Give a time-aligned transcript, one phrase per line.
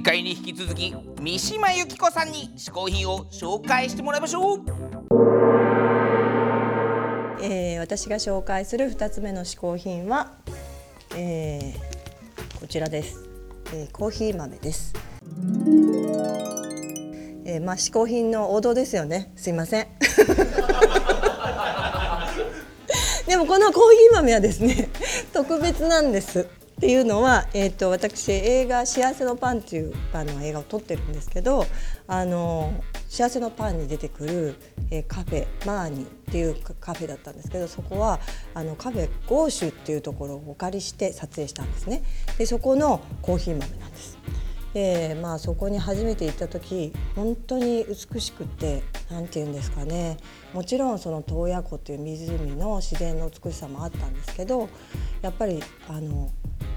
[0.00, 4.62] 前回に引き続き三島由紀子さんに嗜好品を紹介してもらいましょう。
[7.42, 10.38] えー、私が紹介する2つ目の嗜好品は、
[11.14, 13.28] えー、こちらです、
[13.74, 14.94] えー、コーヒー豆です、
[17.44, 19.34] えー、まあ嗜好品の王道ですよね。
[19.36, 19.86] すいません。
[23.28, 24.88] でもこのコーヒー豆はですね
[25.34, 26.59] 特別なんです。
[26.80, 31.66] っていうのは、えーと、私映画「幸せのパン」っていうあの映画を撮ってるんですけど
[32.06, 32.72] あの
[33.06, 34.54] 幸せのパンに出てくる、
[34.90, 38.18] えー、カフェマーニっていうカフェだったんですけどそこは
[38.54, 42.02] あのカフェゴーシュっていうところをお借りして撮影したんですね。
[42.38, 44.16] でそこのコーヒー豆なんです。
[44.72, 50.16] でまあそこに初めて行った時本当に美しくて何て言うんですかね
[50.54, 54.68] もちろんその洞爺湖っていう湖の自然の美しさもあったんですけど
[55.22, 56.30] やっぱりあの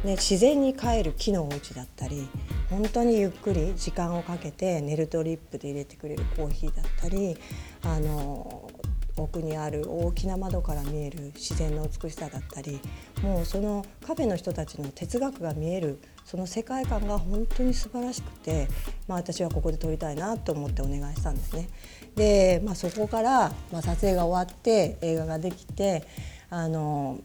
[0.03, 2.27] ね、自然に帰る木のお家だったり
[2.69, 7.37] 本当にゆっくり時間をかけてネルドリップで入れてくれるコーヒーだったり
[7.83, 8.69] あの
[9.15, 12.79] 奥にある大きな窓から見える自然の美しさだったり
[13.21, 18.67] もうそのカフェの人たちの哲学が見えるその世界観が本当に素晴らしくて、
[19.07, 21.69] まあ、私はここで撮りたいなと思ってお願いしたんですね。
[22.15, 26.07] で、まあ、そこから、まあ、撮影が終わって映画ができて
[26.49, 27.19] あの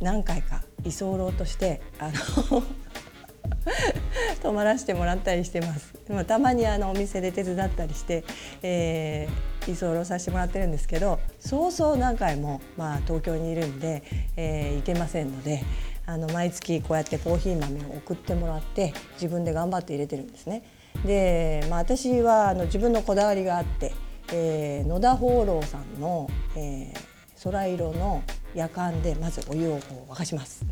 [0.00, 2.62] 何回か居候としてあの
[4.42, 5.94] 泊まらせてもらったりしてます。
[6.06, 8.24] でもたまにあのお店で手伝ったりして、
[8.62, 14.02] えー、居候させてもらってるんですけどそうそう何回も、まあ、東京にいるんで、
[14.36, 15.62] えー、行けませんので
[16.06, 20.62] あの毎月こうやってコーヒー豆を送ってもらって自分で頑張って入れてるんですね。
[21.06, 23.92] で、まあ、私はあの自分のこだわりがあって、
[24.32, 27.13] えー、野田放浪さんの、えー、
[27.44, 28.22] 空色の
[28.54, 30.64] 夜間でまずお湯をこう沸かします。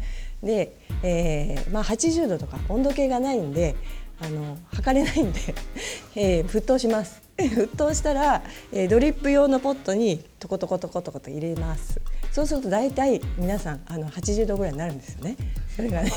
[0.43, 3.77] で、えーまあ、80度とか温度計がないんで
[4.21, 5.41] あの測れないんで、
[6.17, 7.21] えー、沸騰します。
[7.37, 8.43] 沸騰したら、
[8.73, 12.01] えー、ドリップ用のポットにトコトコトコトコと入れます。
[12.31, 15.37] そうすると大体皆さんあの80度ぐらいになるんですよね。
[15.77, 16.11] それがね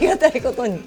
[0.00, 0.80] りがたいことに。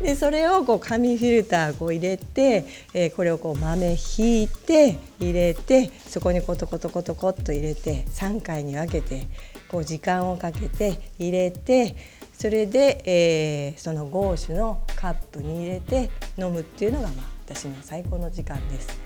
[0.00, 9.26] でそれをこう紙フィルターこう入れて、えー、これをこう豆ひいて入れてそこにコトコトコトコっと入れて3回に分けて
[9.68, 11.96] こう時間をかけて入れて
[12.32, 19.03] それで、えー、そのゴーシュのカップに入れて飲むっていうのが、まあ、私の最高の時間です。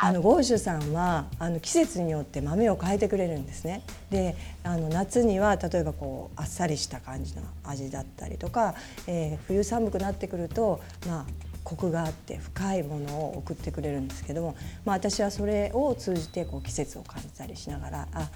[0.00, 3.82] あのゴーシュさんはあの季節によって豆を変えてくれるんですね。
[4.10, 8.74] であの夏には例えばこうあっさりした感じの味だったりとか、
[9.06, 11.26] えー、冬寒くなってくるとまあ
[11.64, 18.30] コクがあって深いものを送ってくれるんですけども、まあ、私はそれを通じてこう季節を感じたりしながらあ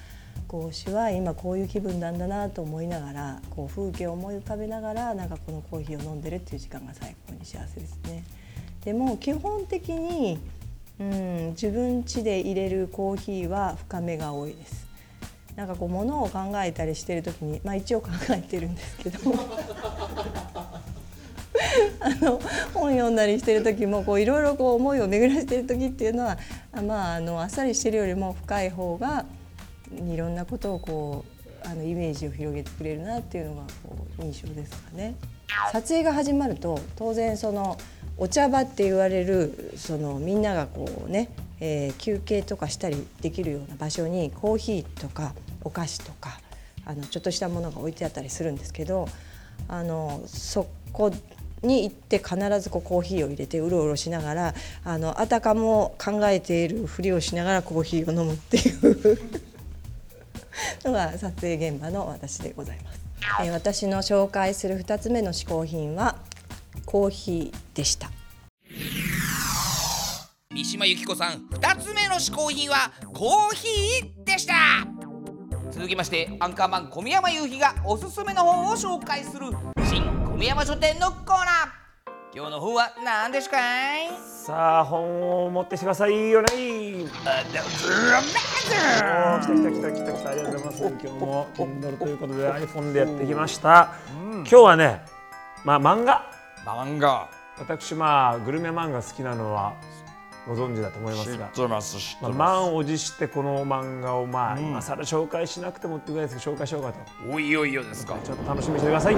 [0.48, 8.24] 講師は今こういう気分なんだなと思いながらこう風景を思い浮かべながらなんかこのコーヒーを飲んでるっていう時間が最高に幸せですね。
[8.84, 10.38] でも基本的に、
[11.00, 14.86] うん、自分家で入れるコーヒーは深めが多いです。
[15.56, 19.18] なんかこう物を考えたりしてる時にまあ一応考えてるんですけど
[22.00, 22.40] あの
[22.72, 26.38] 本読んだりしてる時もいろいろ思いを巡らしてる時っていうのは
[26.86, 29.26] まああのあっさりしてるよりも深い方が
[29.92, 35.14] いろんなことをこうあのイメージを広げてくれるなっていうのがこう印象ですかね。
[35.72, 37.76] 撮影が始まると当然その
[38.16, 46.40] お茶場って言われるそのみんながこうね、えー、休憩とかしたりできるような場所にコーヒーとかお菓子とか
[46.84, 49.08] あのちょっとしたものが置いてあったりするんですけど
[49.68, 51.12] あのそこ
[51.62, 54.54] に行って必ずこうコーヒーを入れてうろうろしながら
[54.84, 59.18] あのあたかも考えているふりをしながらコーヒーを飲むっていう
[60.84, 63.00] のが撮影現場の私でございます。
[63.42, 66.16] えー、私の紹介する2つ目の嗜好品は
[66.90, 68.10] コーヒーでした。
[70.52, 74.54] 三島由紀子さん2つ目の嗜好品はコーヒーでした。
[75.70, 79.46] 続きましてアンカーマン小宮山雄飛がおすすめの本を紹介する
[79.84, 81.80] 新小宮山書店のコーナー。
[82.34, 83.58] 今日の本は何ですか
[84.44, 86.30] さあ本を持ってきてください。
[86.30, 86.48] よね。
[86.48, 87.62] 来た来た
[89.70, 90.30] 来た来た来た。
[90.30, 90.82] ありがとうございます。
[90.82, 95.02] 今日も Kindle ということで iPhone でやってきました、うん、今日はね
[95.64, 97.28] まあ漫画漫画。
[97.58, 99.74] 私まあグルメ漫画好きなのは
[100.48, 101.46] ご存知だと思いますが。
[101.48, 106.98] 知ってます知ってます、まあ、満を持してこの漫画をまあ、うん、今更紹介しなくてもってぐらいですけど紹介しようかと。
[107.30, 108.16] おいおいよですか。
[108.24, 109.16] ちょっと楽しみにしてください。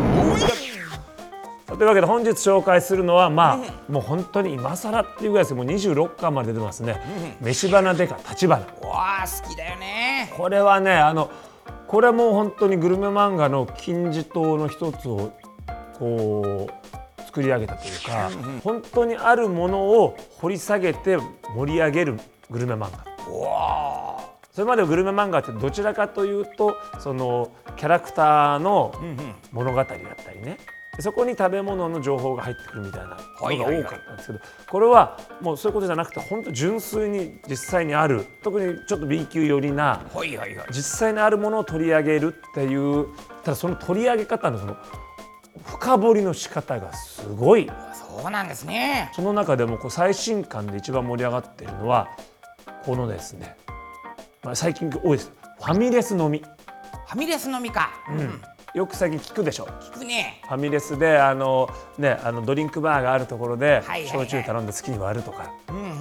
[1.67, 7.01] というわけで本日紹介するのはまあ、もう本当に今更っていうぐらいですもう26巻まで出てますね
[7.41, 10.31] 「飯花でか立花」わあ好きだよね。
[10.37, 11.31] これはねあの
[11.87, 15.33] これも本当にグルメ漫画の金字塔の一つを
[15.99, 17.02] こう
[17.33, 18.31] 作り上げたというか、
[18.63, 21.17] 本当にあるものを掘り下げて
[21.57, 22.21] 盛り上げる
[22.51, 23.07] グルメ漫画。
[24.53, 28.95] それまでグルメ漫画ってどちらかというとそのキャラクターの
[29.51, 30.59] 物語だったりね。
[31.01, 40.03] そこに食べ物の情報が入ってくるみたいなのが多かったんですけどこれはもうそういうことじゃなくて本当純粋に実際にある特にちょっと B 級寄りな
[40.71, 43.07] 実際にあるものを取り上げるっていう
[43.43, 44.77] ただその取り上げ方のその
[45.67, 47.71] 深掘りの仕方がすごい。
[47.95, 49.11] そうなんですね。
[49.15, 52.09] その中でもこう最新刊で一番盛り上がっているのは
[52.85, 53.57] このですね、
[54.43, 55.33] まあ、最近多いです。
[55.59, 58.43] ファミレス飲み、ファミレス飲みか、うん、
[58.75, 60.41] よく最近聞くでしょ聞くね。
[60.45, 61.69] ファミレスであの、
[61.99, 65.53] ね、あのドリンクバーがあるところで焼酎頼んで好きに割るとか、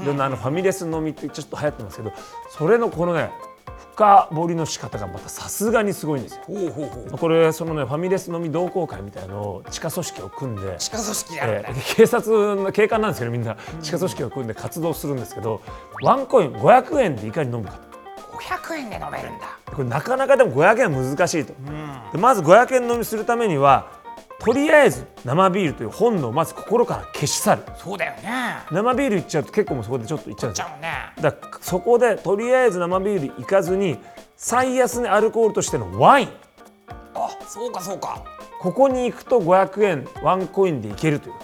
[0.01, 2.13] いろんなあのファミレス飲みってちょっと流行ってますけど
[2.50, 3.30] それのこのね
[3.94, 6.41] 深掘りの仕方がまたさすがにすごいんですよ。
[6.45, 7.18] ほうほうほう。
[7.18, 15.62] これそのねファミレス飲み同好会みたいなのを地下組織を組んで地下組織であるんだ、えー警察の警官なんですけどみんな地下組織を組んで活動するんですけど
[16.03, 17.79] ワンコイン500円でいかに飲むか
[18.31, 19.57] 500円で飲めるんだ。
[19.65, 21.53] これなかなかでも500円は難しいと、
[22.12, 24.00] でまず500円飲みするためには
[24.43, 27.63] とりあえず生ビールという本能をまず心から消し去る。
[27.77, 28.55] そうだよね。
[28.71, 30.89] 生ビールいっちゃうと結構もうそこでちょっといっちゃうんですよちゃうね。
[31.21, 33.99] だからそこでとりあえず生ビールいかずに
[34.35, 36.29] 最安値アルコールとしてのワイン。
[37.13, 38.23] あそうかそうか。
[38.59, 41.35] ここに行くと500円ワンコインでいけるという。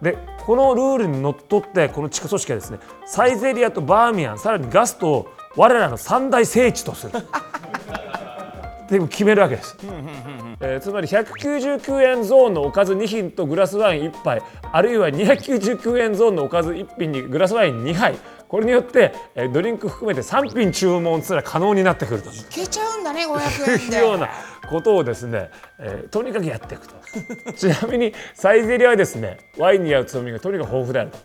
[0.00, 0.16] で
[0.46, 7.12] このルールにのっとってこの地下組織はですねサイゼリアとバーミヤンさらにガストを我らの三大聖地とする。
[8.84, 9.76] っていう決めるわけです、
[10.60, 14.42] えーつまり199円ゾーンのおかず2品とグラスワイン1杯
[14.72, 18.16] あるいは299円ゾーンのおかず1品にグラスワイン2杯。
[18.48, 22.30] これによって、えードリンク含めて3品注文すら可能になってくると。
[22.30, 24.28] いけちゃうんだね500円いうでような
[24.68, 26.94] ことをですね、えーとにかくやっていくと。
[27.54, 31.18] ちなみにサイゼリアはですねワインに合うつぼみがとにかく豊富であると。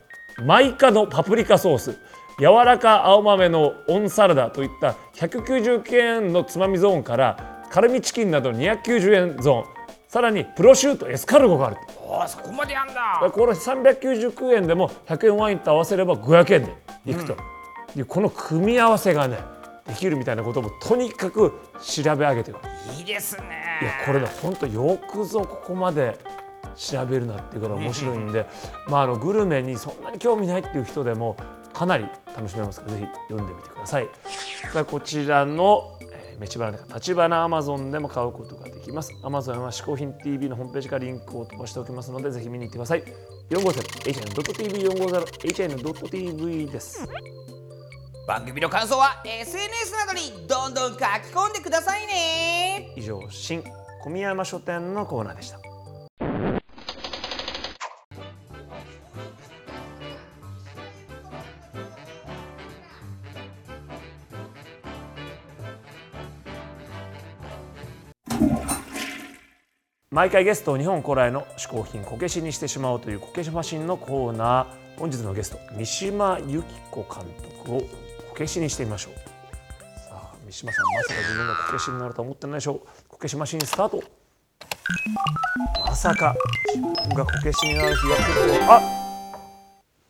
[0.44, 1.98] マイカのパプリカソース。
[2.40, 9.80] 柔らか青豆のオンサラダといった199円のつまみゾーンからカルミチキンなどの290円ゾーン。
[10.08, 12.04] さらにプロシュートエスカルゴがあると。
[12.04, 13.32] おーそこまでやんだ。
[13.32, 16.76] これ399円でも100円ワインと合わせれば500円で
[17.06, 17.38] いくと、
[17.96, 19.38] いうこの組み合わせがね
[19.88, 22.52] できるみたいなこともとにかく調べ上げて
[22.98, 23.80] いいですね。
[23.82, 26.18] いやこれね本当よくぞここまで
[26.76, 28.48] 調べるなっていうから面白いんで、
[28.88, 31.36] まあ、あのグルメにそんなに興味ないっていう人でも
[31.72, 32.06] かなり
[32.36, 34.08] 楽しめますからぜひ読んでみてください。
[34.74, 35.99] さあこちらの、
[36.40, 39.14] えー、飯花立花アマゾンでも買うことができます。
[39.24, 43.04] アマゾンは嗜好品 TV のホームページからリンクを飛ばしておきますのでぜひ見に行ってください。
[43.50, 47.08] 450hn.tv 450hn.tv です。
[48.28, 51.02] 番組の感想は SNS などにどんどん書き
[51.34, 53.64] 込んでくださいね以上新
[54.04, 55.69] 小宮山書店のコーナーでした。
[70.20, 77.24] 毎回ゲストを日本古来の嗜好品こけしにしてしまおうというこけしマシンのコーナー本日のゲスト三島由紀子監
[77.64, 77.88] 督をこ
[78.36, 79.14] けしにしてみましょう
[79.98, 82.82] さあ三島さんまさか自分がこけしになると思ってないでしょう。
[83.08, 84.04] こけしマシンスタート
[85.86, 86.36] まさか
[86.76, 88.74] 自分がこけしになる日が来ると。
[88.74, 88.82] あ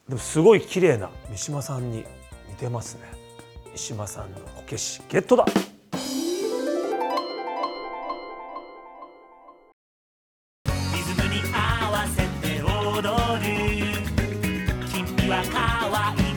[0.07, 2.03] でもすごい綺麗な三島さんに
[2.47, 3.01] 似てますね。
[3.73, 5.45] 三島さんのこけしゲットだ。
[12.99, 13.93] 踊る。
[14.91, 16.28] 君は可愛い。